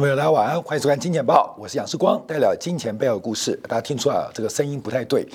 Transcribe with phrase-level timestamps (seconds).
[0.00, 3.58] 朋友，大家晚安，欢迎收看《金钱报》，我是杨世光，带来金钱背后的故事。
[3.68, 5.26] 大家听出来啊，这个声音不太对，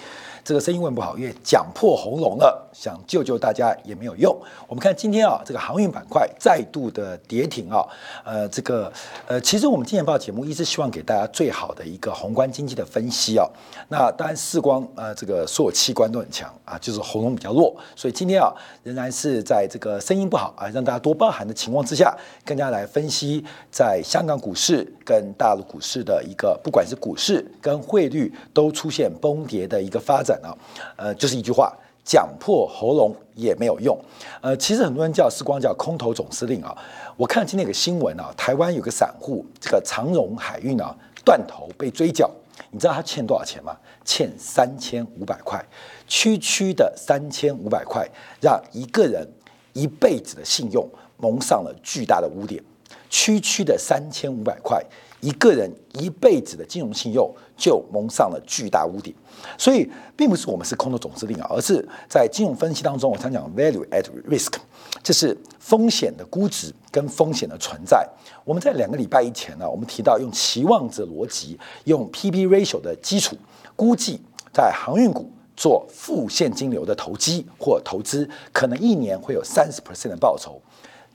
[0.44, 4.38] 这个声音问不好，因为讲破喉咙了，想救救大家也没有用。
[4.68, 7.84] 我们看今天啊，这个航运板块再度的跌停啊，
[8.24, 8.92] 呃，这个
[9.26, 13.50] 呃，其实我们《金钱报》节目一直希望给大家最好的一个宏观经济的分析啊。
[13.88, 22.14] 那当然，世光呃，这个所有器官都很强啊，就是喉咙比较弱，所以今天啊，仍然是在这个声音不好啊，让大家多包涵的情况之下，
[22.46, 24.34] 更加来分析在香港。
[24.44, 30.56] 股市跟大陆股市的一个，不管是股市跟汇率都出现崩跌的一个发展啊，
[30.96, 33.98] 呃，就是一句话，讲破喉咙也没有用。
[34.42, 36.76] 呃，其实很多人叫时光叫空头总司令啊。
[37.16, 42.30] 我看今天有个新闻啊，台湾有个散户，这个长荣海运啊断头被追缴，
[42.72, 43.78] 你知道他欠多少钱吗？
[44.04, 45.64] 欠三千五百块，
[46.08, 48.06] 区区的三千五百块，
[48.42, 49.28] 让一个人
[49.74, 52.62] 一辈子的信用蒙上了巨大的污点。
[53.10, 54.84] 区区的三千五百块，
[55.22, 57.32] 一个人一辈子的金融信用
[57.64, 59.16] 就蒙上了巨大屋顶。
[59.58, 64.56] 所以，并不是我们是空头总司令啊，而是在金融分析当中，我常讲 value at risk，
[65.02, 68.06] 这是风险的估值跟风险的存在。
[68.44, 73.38] 我们在两个礼拜以前呢，我们提到用期望值逻辑，用 P/B ratio 的基础
[73.78, 74.20] 估计，
[74.52, 80.62] 在航运股做负现金流的投机或投资，可能一年会有三十 percent 的报酬。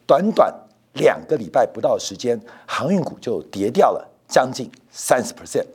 [0.06, 0.54] 短短
[0.94, 5.66] 两个礼拜不到的时间，航运股就跌掉了将近三十 percent。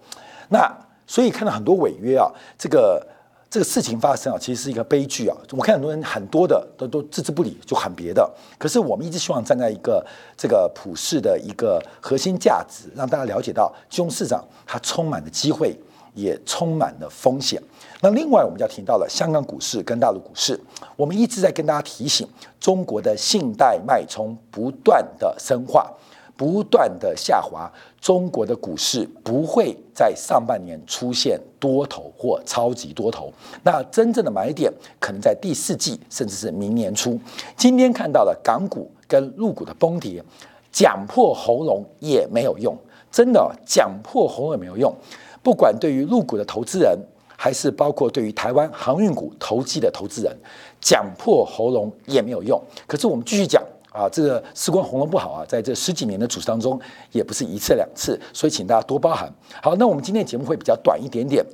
[0.49, 0.71] 那
[1.05, 3.05] 所以看到很多违约啊，这个
[3.49, 5.35] 这个事情发生啊，其实是一个悲剧啊。
[5.51, 8.29] 我看很多人很多的都都置之不理，就喊别的。
[8.57, 10.05] 可是我们一直希望站在一个
[10.37, 15.77] 这个普世的一个核心价值，让大家了解到金融市场它充满了机会。
[16.15, 17.59] 也充满了风险。
[17.99, 20.59] 那另外，我们就要提到了香港股市跟大陆股市。
[20.95, 22.27] 我们一直在跟大家提醒，
[22.59, 25.91] 中国的信贷脉冲不断的深化，
[26.37, 27.67] 不断的下滑。
[28.03, 33.31] 中国的股市不会在上半年出现多头或超级多头。
[33.63, 34.69] 那真正的买点
[34.99, 37.17] 可能在第四季，甚至是明年初。
[37.55, 40.21] 今天看到了港股跟陆股的崩跌，
[40.69, 42.77] 讲破喉咙也没有用，
[43.09, 44.93] 真的讲破喉咙也没有用。
[45.41, 46.99] 不管对于入股的投资人，
[47.37, 50.35] 还是包括对于台湾航运股投机的投资人，
[50.81, 52.61] 讲破喉咙也没有用。
[52.85, 56.79] 可是我们继续讲啊，这个时光喉咙不好啊，在这十几年的主持当中，
[57.11, 59.31] 也不是一次两次，所以请大家多包涵。
[59.61, 61.45] 好，那我们今天节目会比较短一点点。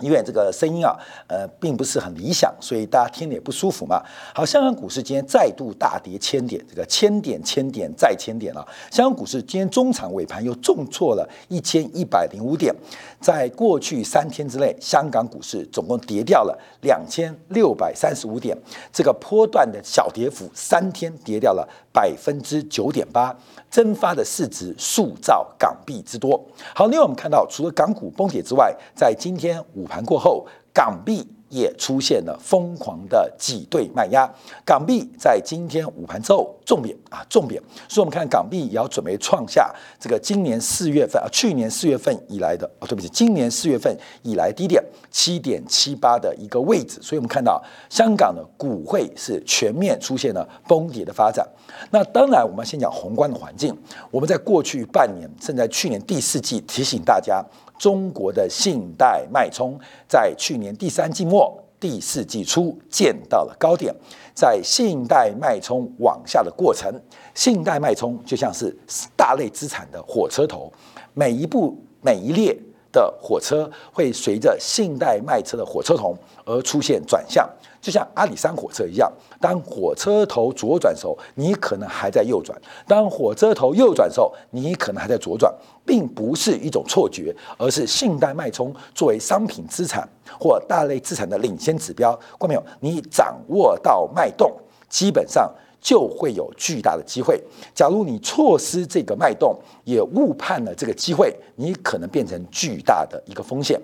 [0.00, 0.96] 因为这个声音啊，
[1.28, 4.02] 呃，并不是很理想，所以大家听得也不舒服嘛。
[4.34, 8.66] 好，香港股市今天再度大跌千点，这个千点、千点再千点了。
[8.90, 12.74] 香港股市今天中场尾盘又重挫了一千一百零五点，
[13.20, 18.56] 在过去三天之内，香港股市总共跌掉了两千六百三十五点，
[18.90, 23.36] 这个波段的小跌幅，三天跌掉了百分之九点八，
[23.70, 26.42] 蒸发的市值数兆港币之多。
[26.74, 29.89] 好，另外我们看到，除了港股崩跌之外，在今天五。
[29.90, 34.26] 盘过后，港币也出现了疯狂的挤兑卖压。
[34.64, 37.60] 港币在今天午盘之后重贬啊，重贬。
[37.86, 46.98] 所以，我们看港币也要准备创下这个今年四月份啊，去年四月份以来的哦，对不起，今年四月份以来低点七点七八的一个位置。
[47.02, 51.46] 所以我们看到香港的股汇是全面出现了崩跌的发展。
[51.90, 53.76] 那当然，我们先讲宏观的环境。
[54.10, 57.44] 我们在过去半年，甚至在去年第四季提醒大家。
[57.80, 59.74] 中国的信贷脉冲
[60.06, 61.39] 在去年第三季末、
[61.80, 63.92] 第四季初见到了高点，
[64.34, 66.92] 在信贷脉冲往下的过程，
[67.34, 68.76] 信贷脉冲就像是
[69.16, 70.70] 大类资产的火车头，
[71.14, 72.54] 每一步每一列
[72.92, 76.14] 的火车会随着信贷卖车的火车头
[76.44, 77.48] 而出现转向。
[77.80, 82.54] 就像阿里山火车一样，当火车头左转时候，你可能还在右转；
[82.86, 85.50] 当火车头右转时候，你可能还在左转，
[85.86, 90.06] 并不是一种错觉，而是信贷脉冲作为商品资产
[90.38, 92.14] 或大类资产的领先指标。
[92.38, 92.62] 看没有？
[92.80, 94.52] 你掌握到脉动，
[94.88, 95.50] 基本上
[95.80, 97.42] 就会有巨大的机会。
[97.74, 103.80] 假如你错失这个脉动，也误判了这个机会，你可能变成巨大的一个风险。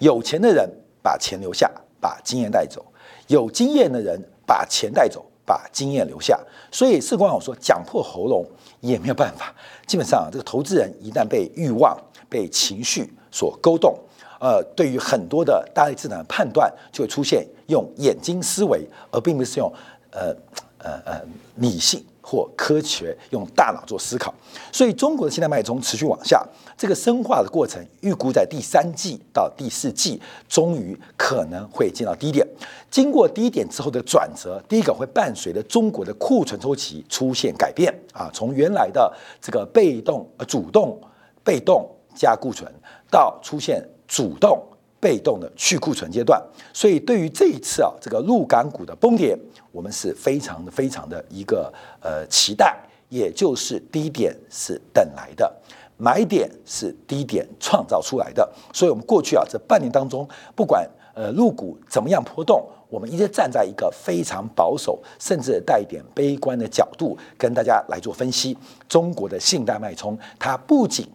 [0.00, 0.68] 有钱的人
[1.00, 1.70] 把钱留下。
[2.02, 2.84] 把经验带走，
[3.28, 6.38] 有经验的人把钱带走，把经验留下。
[6.72, 8.44] 所以，四光我说讲破喉咙
[8.80, 9.54] 也没有办法。
[9.86, 11.96] 基本上，这个投资人一旦被欲望、
[12.28, 13.96] 被情绪所勾动，
[14.40, 19.72] 呃，对于很多的大类资产的判断就会出现用眼睛思维，而并不是用
[20.10, 20.34] 呃
[20.82, 21.22] 呃呃
[21.56, 22.04] 理性。
[22.24, 24.32] 或科学用大脑做思考，
[24.70, 26.40] 所以中国的信贷脉冲持续往下，
[26.78, 32.46] 这个深化的过程预估在第三季到第四季，终于可能会见到低点。
[32.88, 40.96] 经过低点之后的转折，第一个会伴随着中国的库存周期出现改变啊，从原来的这个被动呃主动
[41.42, 42.72] 被动加库存，
[43.10, 44.62] 到出现主动
[45.02, 46.40] 被动的去库存阶段。
[46.72, 49.36] 所以对于这一次啊这个陆港股的崩跌。
[49.72, 51.72] 我们是非常的、非常的一个
[52.02, 52.78] 呃期待，
[53.08, 55.50] 也就是低点是等来的，
[55.96, 58.46] 买点是低点创造出来的。
[58.70, 68.54] 所以，我们过去啊这半年当中，不管呃入股怎么样波动，我们一直站在一个非常保守，甚至带一点悲观的角度，跟大家来做分析。
[68.86, 71.08] 中国的信贷脉冲，它不仅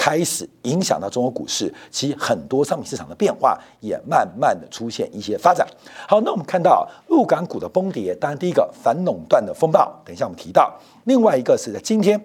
[0.00, 5.66] 开始影响到中国股市，其很多商品市场的变化也慢慢的出现一些发展。
[6.08, 10.72] 好，那我们看到陆港股的崩跌，当然第一个反垄断的风暴，等一下我们提到；
[11.04, 12.18] 另外一个是在今天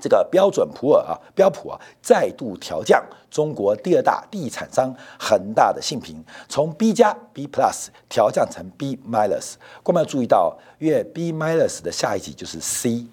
[0.00, 9.56] 这个标准普尔啊标普啊再度调降中国第二大地产商恒大的信评，从 B 加 B Plus 调降成 B minus。
[9.82, 13.06] 各位要注意到，因为 B minus 的下一级就是 C，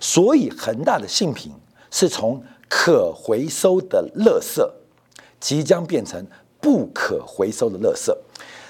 [0.00, 1.52] 所以恒大的信评
[1.90, 4.66] 是从可回收的垃圾
[5.40, 6.26] 即将变成
[6.60, 8.10] 不可回收的垃圾，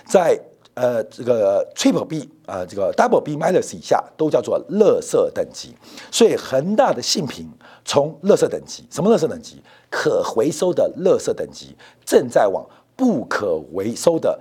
[0.06, 0.38] 在
[0.75, 5.75] 呃这个 Triple B 啊这个 Double B minus 以下都叫做垃圾等级，
[6.11, 7.49] 所以恒大的信品
[7.85, 9.62] 从垃圾等级，什么垃圾等级？
[9.88, 14.41] 可回收的垃圾等级正在往不可回收的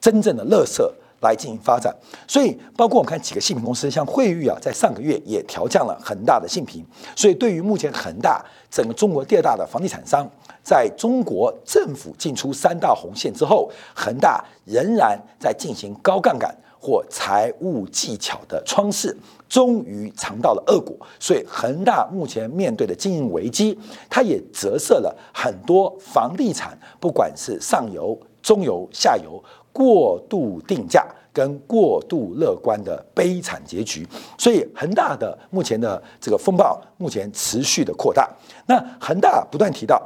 [0.00, 0.80] 真正的垃圾。
[1.20, 1.94] 来进行发展，
[2.26, 6.84] 所以包括我们看几个信评公司，像惠誉啊，在上个月也调降了恒大的信评。
[7.14, 10.28] 所以对于目前恒大整个中国第二大的房地产商，
[10.62, 19.14] 在中国政府进出三道红线之后，恒大仍然在进行高杠杆或财务技巧的窗式，
[19.46, 20.96] 终于尝到了恶果。
[21.18, 23.78] 所以恒大目前面对的经营危机，
[24.08, 29.42] 它也折射了很多房地产，不管是上游、中游、下游。
[29.72, 34.04] 过度定价跟过度乐观的悲惨结局，
[34.36, 38.28] 所以恒大的目前的这个风暴目前持续的扩大。
[38.66, 40.02] 那恒大不断提到，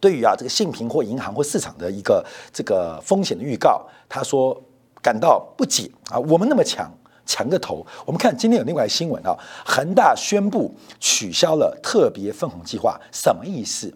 [0.00, 4.56] 对于啊这个信评或银行或市场的一个这个风险的预告，他说
[5.02, 6.88] 感到不解啊，我们那么强，
[7.26, 7.84] 强个头。
[8.06, 13.92] 我们看今天有另外新闻啊，恒大宣布取消了特别分红计划，什么意思？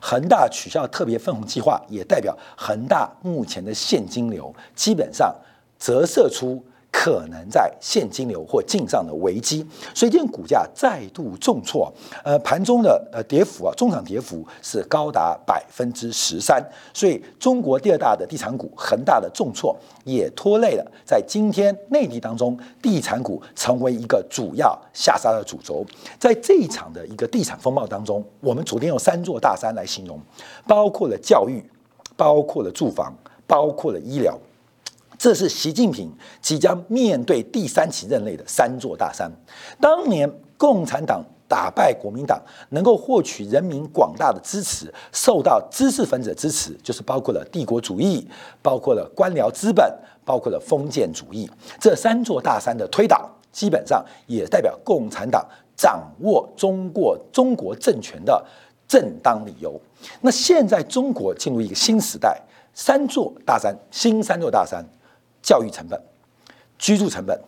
[0.00, 5.34] 恒大取消特别分红计划，也代表恒大目前的现金流基本上
[5.78, 6.64] 折射出。
[7.00, 9.64] 可能在现金流或进账的危机，
[9.94, 11.92] 所以今天股价再度重挫，
[12.24, 16.60] 呃，盘中的呃跌幅啊，中场跌幅是高达百分之十三，
[16.92, 25.86] 所以中国第二大的地产股恒大的重挫也拖累了在今天内地当中地产股成为一个主要下杀的主轴，
[26.18, 30.20] 在这一场的一个地产风暴当中，我们昨天用三座大山来形容，
[30.66, 31.64] 包括了教育，
[32.16, 33.14] 包括了住房，
[33.46, 34.36] 包括了医疗。
[35.18, 36.10] 这是习近平
[36.40, 39.30] 即将面对第三期任内的三座大山。
[39.80, 48.28] 当年共产党打败国民党，能够获取人民广大的支持，受到知识分子的支持，就是包括了帝国主义，
[48.62, 49.92] 包括了官僚资本，
[50.24, 51.50] 包括了封建主义。
[51.80, 55.44] 这三座大山的推倒，基本上也代表共产党
[55.76, 58.44] 掌握中国中国政权的
[58.86, 59.80] 正当理由。
[60.20, 62.40] 那现在中国进入一个新时代，
[62.72, 64.84] 三座大山，新三座大山。
[65.42, 66.00] 教育成本、
[66.78, 67.38] 居住成本、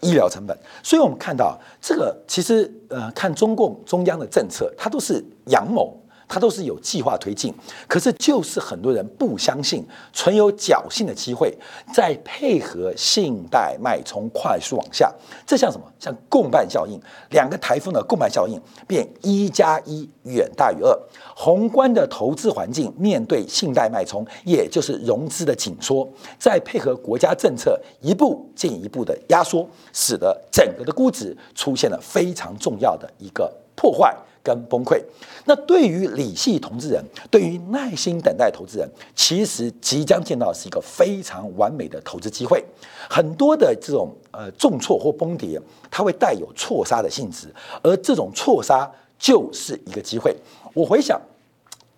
[0.00, 5.98] 医疗成本，所以我们看到这个，其实呃，看中共中央的政策，它都是阳谋。
[6.28, 7.54] 它都是有计划推进，
[7.86, 11.56] 可是就是很多人不相信，存有侥幸的机会，
[11.92, 15.12] 再配合信贷脉冲快速往下，
[15.46, 15.84] 这像什么？
[15.98, 17.00] 像共伴效应，
[17.30, 20.94] 两个台风的共伴效应，变一加一远大于二。
[21.34, 26.06] 宏观的投资环境面对信贷脉冲，也就是融资的紧缩，
[26.38, 34.14] 再配合国家政策一步进一步的压缩，使得整个的估值出现了非常重要的一个破坏。
[34.44, 35.02] 跟崩溃，
[35.46, 42.62] 那对于理性投资人，对于耐心等待投资人，其实即将见到是一个非常完美的投资机会。
[43.08, 45.58] 很多的这种呃重挫或崩跌，
[45.90, 47.48] 它会带有错杀的性质，
[47.82, 50.36] 而这种错杀就是一个机会。
[50.74, 51.18] 我回想，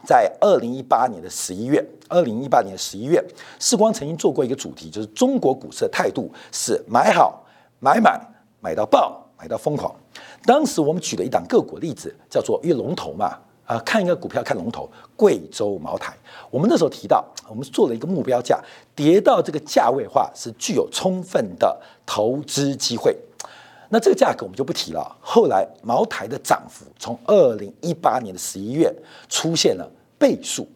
[0.06, 3.20] 在二零一八年的十一月，二零一八年的十一月，
[3.58, 7.44] 世光曾经做过一个主题，就是中国股市的态度是买好、
[7.80, 8.20] 买满、
[8.60, 9.94] 买到爆、买到疯狂。
[10.44, 16.16] 当时我们举了一档个股例子，叫做一龙头嘛，啊，看一个股票看龙头，贵州茅台。
[16.50, 18.60] 我们那时候提到，我们做了一个目标价，
[18.94, 23.16] 跌到这个价位化是具有充分的投资机会。
[23.88, 25.16] 那这个价格我们就不提了。
[25.20, 28.92] 后来茅台的涨幅从二零一八年的十一月
[29.28, 29.88] 出现了
[30.18, 30.66] 倍数。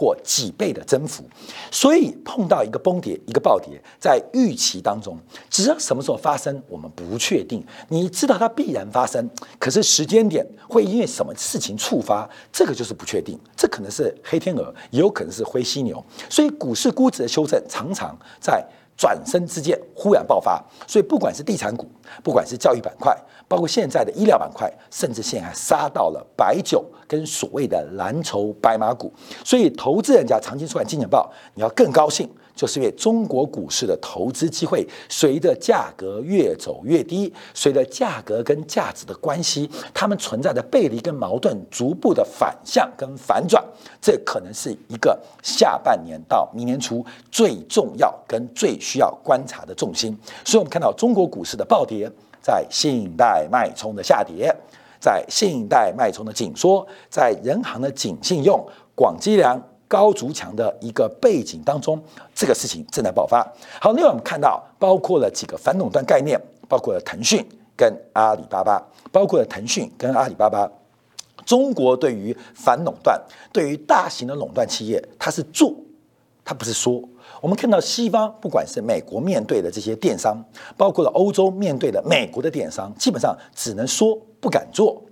[0.00, 1.22] 或几倍的增幅，
[1.70, 5.14] 所以碰到一个崩跌、一个暴跌，在预期当中，
[5.50, 7.62] 只要什么时候发生，我们不确定。
[7.90, 9.28] 你知道它必然发生，
[9.58, 13.38] 可是时间点会因为什么事情触发，这个就是不确定。
[13.54, 16.02] 这可能是黑天鹅，也有可能是灰犀牛。
[16.30, 18.66] 所以股市估值的修正常常在。
[18.96, 21.90] 转身之间忽然爆发，所以不管是地产股，
[22.22, 23.16] 不管是教育板块，
[23.48, 29.12] 包括现在的医疗板块，甚至现在杀到了白酒跟所谓的蓝筹白马股。
[29.44, 32.28] 所以投资人家长期出版金钱报，你要更高兴。
[32.52, 43.64] 就是因为中国股市的投资机会随着价格越走越低，随着价格跟价值的关系，它们存在的背离跟矛盾逐步的反向跟反转，
[43.98, 50.14] 这可能是一个下半年到明年初最重要跟最需要观察的重心。
[50.44, 51.99] 所以，我们看到中国股市的暴跌，
[52.40, 54.54] 在信贷脉冲的下跌，
[55.00, 58.64] 在信贷脉冲的紧缩，在人行的紧信用、
[58.94, 59.60] 广积粮。
[59.90, 62.00] 高筑墙的一个背景当中，
[62.32, 63.44] 这个事情正在爆发。
[63.80, 67.44] 好，另外我们看到，包括了几个反垄断概念，包括了腾讯
[67.76, 68.80] 跟阿里巴巴，
[69.10, 70.70] 包括了腾讯跟阿里巴巴。
[71.44, 73.20] 中国对于反垄断，
[73.52, 75.74] 对于大型的垄断企业，它是做，
[76.44, 77.02] 它不是说。
[77.40, 80.36] 我们看到西方，不管是美国面对的这些电商，
[80.76, 85.02] 包括了欧洲面对的美国的电商，基本上只能说不敢做。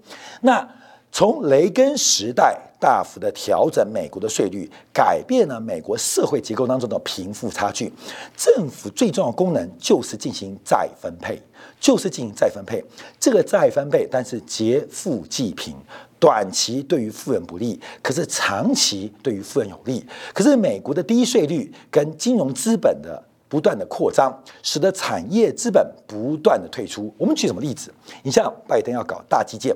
[0.42, 0.68] 那
[1.10, 7.92] 从雷根时代大幅的调整美国的税率，改变了美国社会结构当中的贫富差距。
[8.36, 11.40] 政府最重要的功能就是进行再分配，
[11.80, 12.84] 就是进行再分配。
[13.18, 15.74] 这个再分配，但是劫富济贫，
[16.20, 20.06] 短期对于富人不利，可是长期对于富人有利。
[20.32, 27.12] 可是美国的低税率跟金融资本的不断的扩张，使得产业资本不断的退出。
[27.18, 27.92] 我们举什么例子？
[28.22, 29.74] 你像拜登要搞大基建。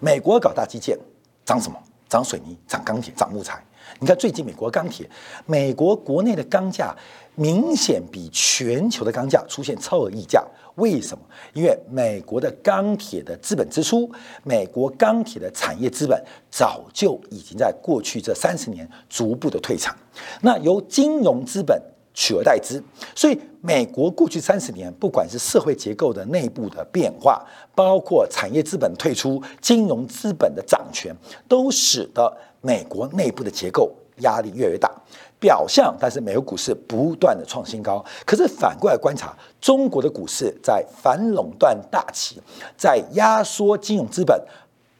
[0.00, 0.98] 美国搞大基建，
[1.44, 1.76] 涨什么？
[2.08, 3.60] 涨水泥、涨钢铁、涨木材。
[3.98, 5.08] 你看最近美国钢铁，
[5.44, 6.94] 美国国内的钢价
[7.34, 10.44] 明显比全球的钢价出现超额溢价。
[10.76, 11.24] 为什么？
[11.52, 14.08] 因为美国的钢铁的资本支出，
[14.44, 19.96] 美国钢铁的产业资本早就已经在过去这三十年逐步的退场。
[20.42, 21.80] 那由金融资本。
[22.18, 22.82] 取而代之，
[23.14, 27.44] 所以美国过去三十年，不管是社会结构的内部的变化，
[27.74, 31.14] 包括产业资本退出、金融资本的掌权，
[31.46, 34.90] 都使得美国内部的结构压力越来越大。
[35.38, 38.02] 表象，但是美国股市不断的创新高。
[38.24, 42.40] 可是反过来观察，中国的股市在反垄断大旗，
[42.78, 44.42] 在压缩金融资本。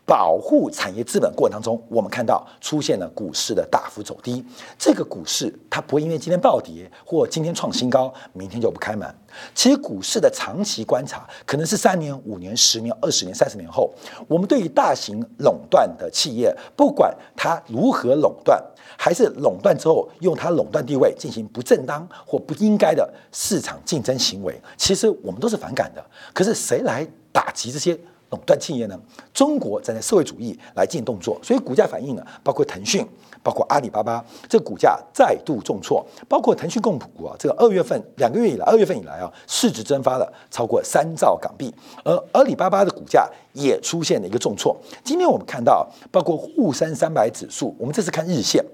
[0.06, 4.42] 保护产业资本过程当中，我们看到出现了股市的大幅走低。
[4.78, 9.12] 这个股市它不会因为今天暴跌或今天创新高，明天就不开门。
[9.52, 13.92] 其实股市的长期观察，可能是三年、五年、十年、二十年、三十年后，
[14.28, 18.62] 我们对于大型垄断的企业，不管它如何垄断，
[18.96, 26.04] 还是垄断之后用它垄断地位进行不正当或不应该的市场竞争行为，其实我们都是反感的。
[26.32, 27.98] 可是谁来打击这些？
[28.30, 28.98] 垄断企业呢？
[29.32, 33.06] 中国站在社会主义来进行动作，所以股价反应呢，包括腾讯，
[33.42, 36.04] 包括阿里巴巴，这股价再度重挫。
[36.28, 41.72] 包括腾讯控股啊，这个二月份两个月以来，二月份以来啊，市值蒸发了超过三兆港币。
[42.04, 44.76] 而阿里巴巴的股价也出现了一个重挫。
[45.04, 48.64] 今天我们看到，包括沪深三百指数，我们这次看日线。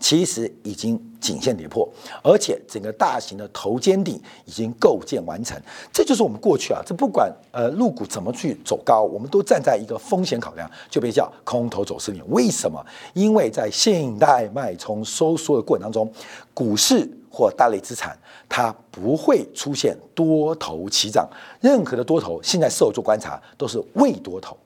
[0.00, 1.88] 其实已经颈线跌破，
[2.22, 5.60] 而且整个大型的头肩顶已经构建完成。
[5.92, 12.24] 这就是我们过去啊，这不管呃入股怎么去走高，我们都站在一个风险考量，就被叫空头走势面。
[12.28, 12.84] 为什么？
[13.14, 16.10] 因为在信贷脉冲收缩的过程当中，
[16.54, 18.16] 股市或大类资产
[18.48, 21.28] 它不会出现多头齐涨，
[21.60, 24.56] 任何的多头现在事后做观察都是未多头。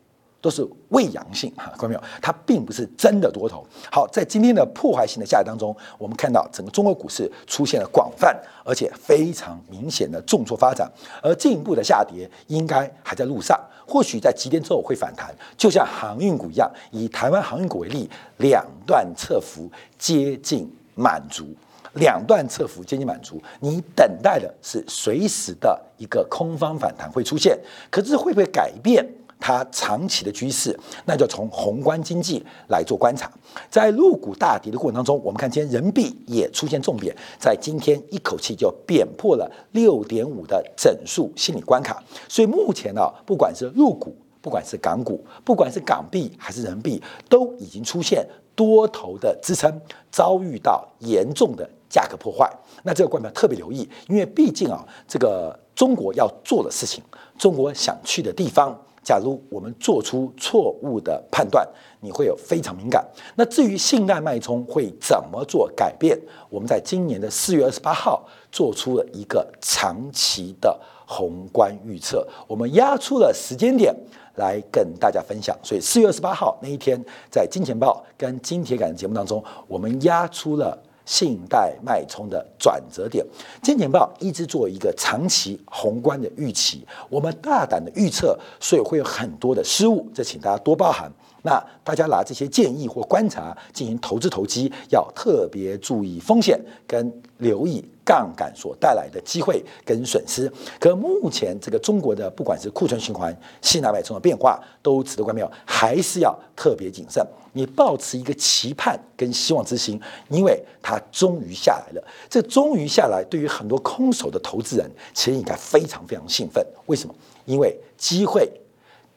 [0.42, 2.02] 都是未阳性哈，看到没有？
[2.20, 3.64] 它并不是真的多头。
[3.90, 10.90] 好，在今天的破坏性的下跌当中，我们看到整个中国股市出现了广泛而且非常明显的重挫发展，
[11.22, 13.58] 而进一步的下跌应该还在路上。
[13.86, 21.46] 或许在几天之后会反弹，就像航运股一样，以台湾航运股为例，两段侧幅接近满足，
[21.94, 27.58] 两段侧幅接近满足，你等待的是随时的一个空方反弹会出现，
[27.90, 29.06] 可是会不会改变？
[29.42, 33.28] 它长期的趋势，那就从宏观经济来做观察。
[33.68, 42.00] 在入股大跌的过程当中，我们看今天人民币也出现重贬，在今天一口气就贬破了六点五的整数心理关卡。
[42.28, 49.80] 所以目前呢，不管是入股，不管是港股，不管是港币还是人民币，都已经出现多头的支撑，
[50.12, 52.48] 遭遇到严重的价格破坏。
[52.84, 57.02] 那这个官票特别留意，因为毕竟啊，这个中国要做的事情，
[57.36, 58.80] 中国想去的地方。
[59.02, 61.66] 假如我们做出错误的判断，
[62.00, 63.04] 你会有非常敏感。
[63.34, 66.18] 那至于信贷脉冲会怎么做改变，
[66.48, 73.94] 我们在今年的四月二十八号做出了一个长期的宏观预测，我们压出了时间点
[74.36, 75.56] 来跟大家分享。
[75.62, 80.80] 所以四月二十八号那一天，在金钱报跟金铁杆的节目当中，我们压出了。
[81.12, 83.22] 信贷脉冲的转折点，
[83.62, 91.12] 金钱报一直做一个长期宏观的预期，我们大胆的预测，所以会有很多的失误，这请大家多包涵。
[91.42, 100.50] 那大家拿这些建议或观察进行投资投机，要特别注意风险跟留意杠杆所带来的机会跟损失。
[100.80, 107.24] 可目前这个中国的不管是库存循环、信贷脉冲的变化，都值得关注，还是要特别谨慎。
[107.54, 112.02] 你保持一个期盼跟希望之心，因为它终于下来了。
[112.30, 116.66] 这终于下来，对于很多空手的投资人，其实应该非常非常兴奋。
[116.86, 117.14] 为什么？
[117.44, 118.50] 因为机会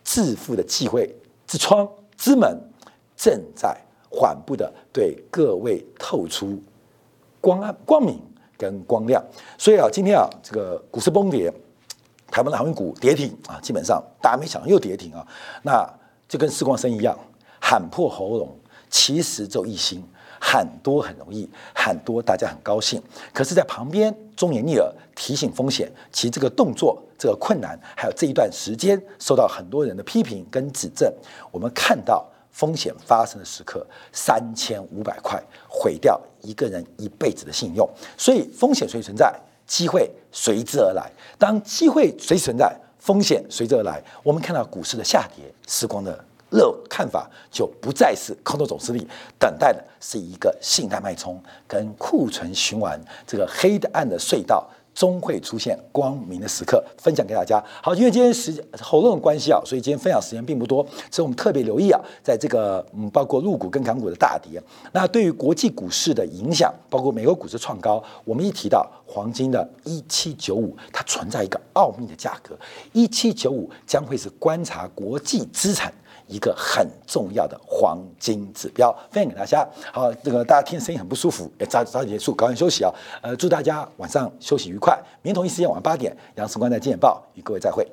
[0.03, 1.15] 致富的机会
[1.47, 1.87] 之窗
[2.17, 2.59] 之门
[3.15, 3.77] 正在
[4.09, 6.59] 缓步的对各位透出
[7.39, 8.19] 光暗光明
[8.57, 9.23] 跟光亮。
[9.57, 11.51] 所以啊，今天啊，这个股市崩跌，
[12.31, 15.25] 台湾的航运股跌停啊，基本上大家没想到又跌停啊，
[15.63, 15.87] 那
[16.27, 17.17] 就跟四光生一样。
[17.67, 18.55] 喊破喉咙，
[18.91, 20.03] 其实就一心
[20.39, 23.01] 喊多很容易，喊多大家很高兴。
[23.33, 31.11] 可是，在旁边忠言逆耳提醒风险，其实这个动作这个困难，还有这一段时间受到很多人的批评跟指正。
[31.51, 32.23] 我们看到
[32.55, 37.85] 风险发生的时刻，三千五百块毁掉一个人一辈子的信用。
[38.17, 41.11] 所以风险随存在，机会随之而来。
[41.37, 46.17] 当机会随存在，风险随之而来，我们看到股市的下跌，时光的。
[46.51, 49.05] 乐看法就不再是空头总势力，
[49.37, 52.97] 等待的是一个信贷脉冲跟库存循环，
[53.27, 57.61] 这个黑的暗的隧道终会出现光明的时刻，分享给大家。
[57.83, 60.81] 好，因为今天时间喉咙的关系啊，所以今天分享时间并不多，
[61.11, 64.59] 所以我们特别留意啊，在这个嗯，包括陆股跟港股的大跌，
[64.93, 72.57] 那对于国际股市的影响，包括美国股市创高，我们一提到黄金的一七九五，它存在一个奥秘的价格，
[72.93, 75.93] 一七九五将会是观察国际资产。
[76.27, 79.67] 一个很重要的黄金指标，分享给大家。
[79.91, 82.91] 好，这个大家听声音很不舒服，也早早点结束，早点休息啊。
[83.21, 84.97] 呃，祝大家晚上休息愉快。
[85.21, 87.87] 明天同一时间晚上八点，杨世光在《金眼报》与各位再会。